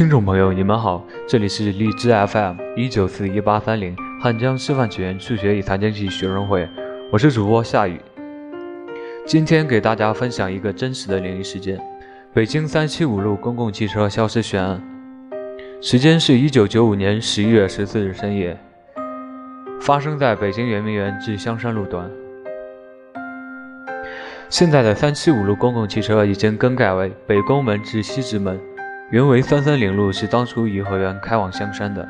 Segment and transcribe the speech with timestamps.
[0.00, 6.66] 听众朋友，你们好，这里是荔枝 FM 一九四一八三零汉江师范学院数学与财经系学生会，
[7.12, 8.00] 我是主播夏雨。
[9.26, 11.78] 今天给大家分享一个真实的灵异事件：
[12.32, 14.82] 北京三七五路公共汽车消失悬案。
[15.82, 18.58] 时间是一九九五年十一月十四日深夜，
[19.82, 22.10] 发生在北京圆明园至香山路段。
[24.48, 28.58] 现在的三七五路公共汽车已经更改为北宫门至西直门。
[29.10, 32.08] 原为三三零路，是当初颐和园开往香山的。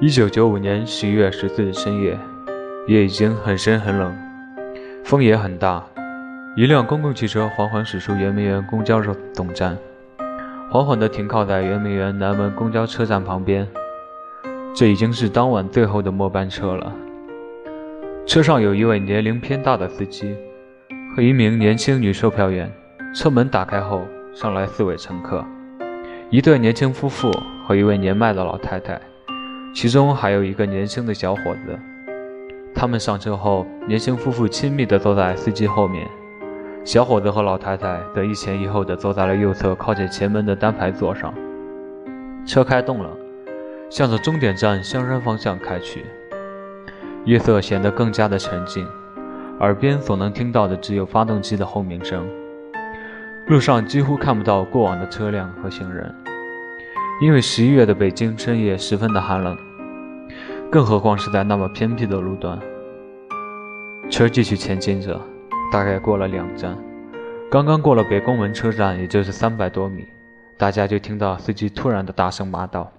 [0.00, 2.18] 一九九五年十一月十四日深夜，
[2.88, 4.12] 夜已经很深很冷，
[5.04, 5.80] 风也很大。
[6.56, 9.00] 一辆公共汽车缓缓驶出圆明园公交
[9.32, 9.78] 总站，
[10.72, 13.64] 缓缓地停靠在圆明园南门公交车站旁边。
[14.74, 16.92] 这已经是当晚最后的末班车了。
[18.26, 20.34] 车上有一位年龄偏大的司机
[21.14, 22.68] 和一名年轻女售票员。
[23.14, 24.02] 车门打开后。
[24.36, 25.42] 上来四位乘客，
[26.28, 27.32] 一对年轻夫妇
[27.66, 29.00] 和一位年迈的老太太，
[29.74, 31.78] 其中还有一个年轻的小伙子。
[32.74, 36.06] 他们上车后，年轻夫妇亲密地坐在司机后面，
[36.84, 41.32] 小伙子和老太太则一前一后地坐在了右侧靠近前门的单排座上。
[42.44, 43.08] 车开动了，
[43.88, 46.04] 向着终点站香山方向开去。
[47.24, 48.86] 夜色显得更加的沉静，
[49.60, 52.22] 耳边所能听到的只有发动机的轰鸣声。
[53.46, 56.12] 路上几乎看不到过往的车辆和行人，
[57.20, 59.56] 因为十一月的北京深夜十分的寒冷，
[60.68, 62.58] 更何况是在那么偏僻的路段。
[64.10, 65.20] 车继续前进着，
[65.70, 66.76] 大概过了两站，
[67.48, 70.04] 刚刚过了北宫门车站，也就是三百多米，
[70.58, 72.90] 大家就听到司机突然的大声骂道：“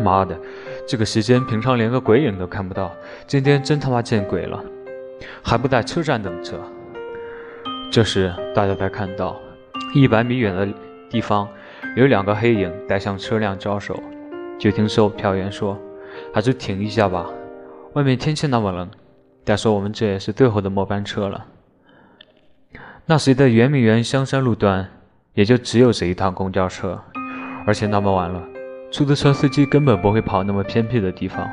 [0.00, 0.38] 妈的，
[0.86, 2.92] 这个时间平常连个鬼影都看不到，
[3.26, 4.62] 今天真他妈见鬼了，
[5.42, 6.56] 还不在车站等车。”
[7.90, 9.36] 这时，大家才看到，
[9.92, 10.68] 一百米远的
[11.10, 11.48] 地方
[11.96, 14.00] 有两个黑影在向车辆招手。
[14.60, 15.76] 就听售票员说
[16.32, 17.26] ：“还是停一下吧，
[17.94, 18.88] 外面天气那么冷。”
[19.44, 21.44] 再说我们这也是最后的末班车了。
[23.06, 24.88] 那时的圆明园香山路段
[25.34, 27.00] 也就只有这一趟公交车，
[27.66, 28.40] 而且那么晚了，
[28.92, 31.48] 出租车司机根本不会跑那么偏僻的地方。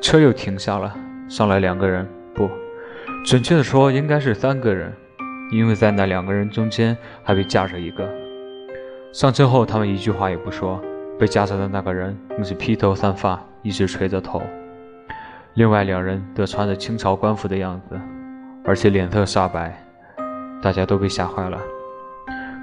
[0.00, 0.92] 车又停下了，
[1.28, 2.50] 上来两个人，不，
[3.24, 4.92] 准确的说应该是三个人。
[5.50, 8.08] 因为在那两个人中间还被架着一个。
[9.12, 10.80] 上车后，他们一句话也不说。
[11.18, 14.40] 被架着的那个人更是披头散发，一直垂着头。
[15.54, 18.00] 另外两人则穿着清朝官服的样子，
[18.64, 19.76] 而且脸色煞白，
[20.62, 21.58] 大家都被吓坏了，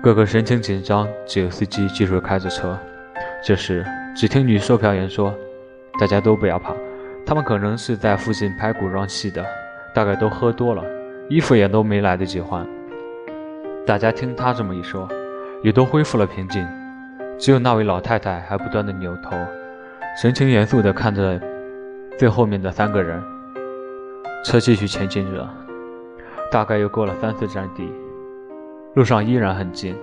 [0.01, 1.05] 个个神情紧张。
[1.25, 2.79] 只有司机继续开着车。
[3.43, 3.85] 这时，
[4.15, 5.35] 只听女售票员说
[5.99, 6.73] ：“大家都不要怕，
[7.25, 9.45] 他们可能是在附近拍古装戏的，
[9.93, 10.81] 大概都喝多了，
[11.29, 12.65] 衣服也都没来得及换。”
[13.85, 15.07] 大家听他这么一说，
[15.61, 16.65] 也都恢复了平静，
[17.37, 19.31] 只有那位老太太还不断的扭头，
[20.21, 21.39] 神情严肃地看着
[22.17, 23.21] 最后面的三个人。
[24.43, 25.47] 车继续前进着，
[26.51, 27.91] 大概又过了三四站地，
[28.93, 29.95] 路上依然很静，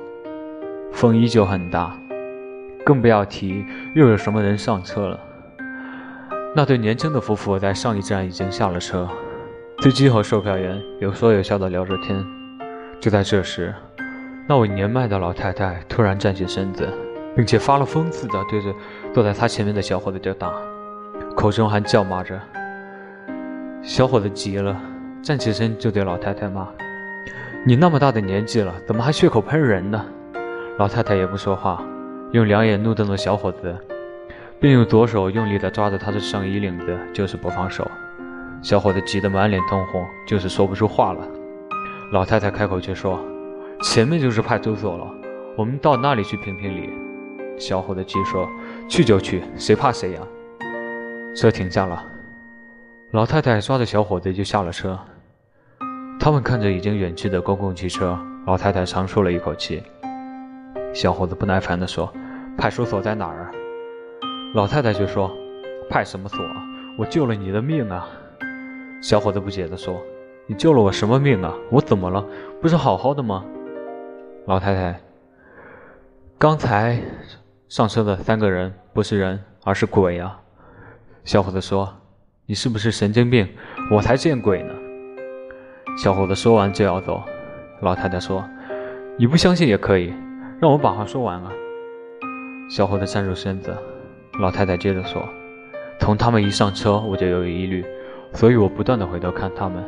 [0.93, 1.97] 风依旧很大，
[2.85, 5.21] 更不要提又有什么人上车了。
[6.55, 9.09] 那对年轻的夫妇在上一站已经下了车，
[9.83, 12.25] 司机和售票员有说有笑地聊着天。
[13.01, 13.75] 就在这时，
[14.49, 16.89] 那位年迈的老太太突然站起身子，
[17.35, 18.73] 并且发了疯似的对着
[19.13, 20.53] 坐在她前面的小伙子就打，
[21.35, 22.41] 口中还叫骂着。
[23.83, 24.81] 小伙子急了，
[25.21, 26.69] 站起身就对老太太骂
[27.67, 30.07] ：“你那么大的年纪了，怎么还血口喷人呢？”
[30.79, 31.85] 老太太也不说话，
[32.31, 33.77] 用两眼怒瞪着小伙子，
[34.61, 37.85] 并用左手用力地抓着他的上衣领子，就是不放手。
[38.63, 41.27] 小伙子急得满脸通红，就是说不出话了。
[42.13, 43.19] 老太太开口却说
[43.83, 45.13] ：“前面就是派出所了，
[45.59, 46.89] 我们到那里去评评理。”
[47.59, 48.49] 小伙子急说
[48.89, 50.21] ：“去就去，谁怕谁呀！”
[51.35, 52.05] 车停下了，
[53.11, 54.97] 老太太抓着小伙子就下了车。
[56.21, 58.17] 他们看着已经远去的公共汽车，
[58.47, 59.83] 老太太长舒了一口气。
[60.95, 62.13] 小伙子不耐烦地说
[62.57, 63.51] ：“派出所在哪儿？”
[64.55, 65.29] 老太太就说
[65.91, 66.39] ：“派什么所？
[66.97, 68.09] 我救了你的命啊！”
[69.03, 70.01] 小伙子不解地说。
[70.47, 71.55] 你救了我什么命啊？
[71.71, 72.27] 我怎么了？
[72.61, 73.45] 不是好好的吗？
[74.47, 75.01] 老太太，
[76.37, 77.01] 刚才
[77.69, 80.41] 上车的三个人不是人，而是鬼啊！
[81.23, 81.89] 小伙子说
[82.45, 83.49] ：“你是不是神经病？
[83.93, 84.75] 我才见鬼呢！”
[85.97, 87.23] 小伙子说完就要走，
[87.81, 88.45] 老太太说
[89.17, 90.13] ：“你不相信也可以，
[90.61, 91.53] 让我把话说完啊！”
[92.69, 93.73] 小伙子站住身子，
[94.41, 95.23] 老太太接着说
[96.01, 97.87] ：“从他们一上车，我就有疑虑，
[98.33, 99.83] 所以我不断的回头看他们。”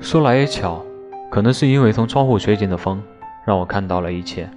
[0.00, 0.84] 说来也巧，
[1.30, 3.02] 可能是因为从窗户吹进的风，
[3.44, 4.48] 让我看到了一切。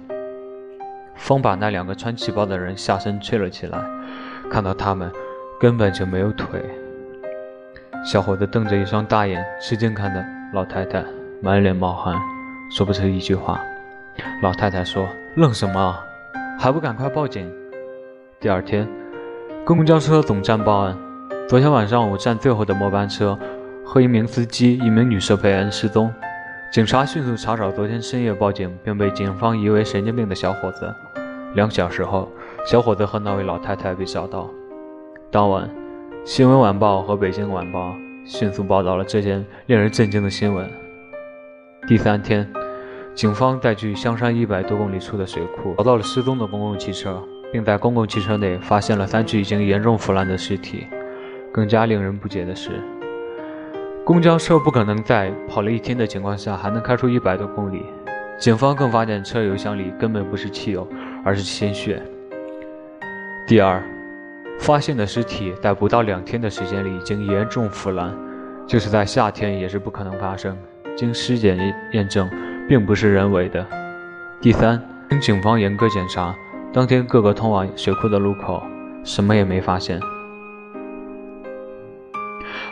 [1.16, 3.78] 风把那两个穿旗袍的人下身吹了起来，
[4.50, 5.10] 看到他们
[5.60, 6.60] 根本就没有腿。
[8.04, 11.04] 小伙子瞪着一双大眼，吃惊看着老太太，
[11.40, 12.20] 满脸冒汗，
[12.70, 13.60] 说不出一句话。
[14.42, 15.06] 老太太说
[15.36, 15.96] ：“愣什么？
[16.58, 17.50] 还不赶快报警！”
[18.40, 18.88] 第二天，
[19.64, 20.96] 公交车总站报案，
[21.46, 23.38] 昨天晚上我站最后的末班车
[23.84, 26.10] 和一名司机、一名女售票员失踪。
[26.72, 30.92] 警察迅速查找昨天深夜报警并被警方疑为神经病的小伙子。
[31.54, 32.30] 两小时后，
[32.66, 34.48] 小伙子和那位老太太被找到。
[35.30, 35.68] 当晚，
[36.24, 37.90] 《新闻晚报》和《北京晚报》
[38.24, 40.66] 迅速报道了这件令人震惊的新闻。
[41.86, 42.50] 第三天，
[43.14, 50.86] 警方在距香山一百多公里处的水库找到了失踪的公共汽车，并在公共汽车内发现了三具已经严重腐烂的尸体。
[51.54, 52.72] 更加令人不解的是。
[54.04, 57.86] 公交车不可能在跑了一天的情况下还能开出一百多公里。
[58.36, 60.86] 警方更发现车油箱里根本不是汽油，
[61.24, 62.02] 而是鲜血。
[63.46, 63.80] 第二，
[64.58, 68.12] 发现的尸体在不到两天的时间里已经严重腐烂，
[68.66, 70.58] 就是在夏天也是不可能发生。
[70.96, 71.56] 经尸检
[71.92, 72.28] 验证，
[72.68, 73.64] 并不是人为的。
[74.40, 76.34] 第三，经警方严格检查，
[76.72, 78.60] 当天各个通往水库的路口
[79.04, 80.00] 什么也没发现。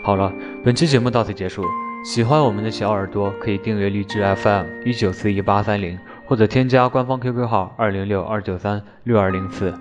[0.04, 0.32] 好了，
[0.64, 1.64] 本期节目到此结束。
[2.04, 5.96] 喜欢我们的小耳朵可以订阅荔枝 FM 一九四一八三零，
[6.26, 9.72] 或者添加官方 QQ 号二零六二九三六二零四，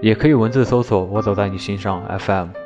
[0.00, 2.63] 也可以文字搜索“我走在你心上 FM”。